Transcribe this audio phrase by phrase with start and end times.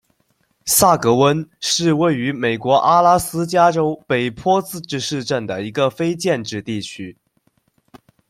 [0.65, 7.15] 萨格温是位于美国阿拉斯加州北坡自治市镇的一个非建制地区。